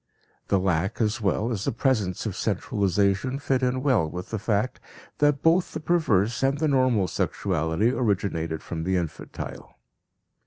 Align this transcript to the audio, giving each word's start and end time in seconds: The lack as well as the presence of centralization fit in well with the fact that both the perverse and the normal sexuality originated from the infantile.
The 0.47 0.57
lack 0.57 0.99
as 0.99 1.21
well 1.21 1.51
as 1.51 1.63
the 1.63 1.71
presence 1.71 2.25
of 2.25 2.35
centralization 2.35 3.37
fit 3.37 3.61
in 3.61 3.83
well 3.83 4.09
with 4.09 4.31
the 4.31 4.39
fact 4.39 4.79
that 5.19 5.43
both 5.43 5.73
the 5.73 5.79
perverse 5.79 6.41
and 6.41 6.57
the 6.57 6.67
normal 6.67 7.07
sexuality 7.07 7.91
originated 7.91 8.63
from 8.63 8.83
the 8.83 8.97
infantile. 8.97 9.77